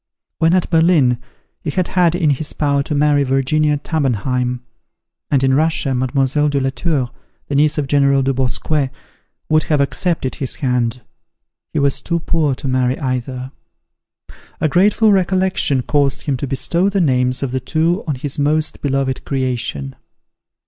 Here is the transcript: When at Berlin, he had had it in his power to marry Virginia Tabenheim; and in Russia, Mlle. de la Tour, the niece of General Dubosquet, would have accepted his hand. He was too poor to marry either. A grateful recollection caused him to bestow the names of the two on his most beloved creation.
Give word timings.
When 0.39 0.55
at 0.55 0.67
Berlin, 0.71 1.19
he 1.63 1.69
had 1.69 1.89
had 1.89 2.15
it 2.15 2.21
in 2.23 2.31
his 2.31 2.53
power 2.53 2.81
to 2.81 2.95
marry 2.95 3.21
Virginia 3.23 3.77
Tabenheim; 3.77 4.61
and 5.29 5.43
in 5.43 5.53
Russia, 5.53 5.93
Mlle. 5.93 6.49
de 6.49 6.59
la 6.59 6.71
Tour, 6.71 7.11
the 7.47 7.53
niece 7.53 7.77
of 7.77 7.85
General 7.85 8.23
Dubosquet, 8.23 8.89
would 9.47 9.61
have 9.65 9.79
accepted 9.79 10.33
his 10.33 10.55
hand. 10.55 11.01
He 11.71 11.77
was 11.77 12.01
too 12.01 12.19
poor 12.19 12.55
to 12.55 12.67
marry 12.67 12.97
either. 12.97 13.51
A 14.59 14.67
grateful 14.67 15.11
recollection 15.11 15.83
caused 15.83 16.23
him 16.23 16.35
to 16.37 16.47
bestow 16.47 16.89
the 16.89 16.99
names 16.99 17.43
of 17.43 17.51
the 17.51 17.59
two 17.59 18.03
on 18.07 18.15
his 18.15 18.39
most 18.39 18.81
beloved 18.81 19.23
creation. 19.23 19.95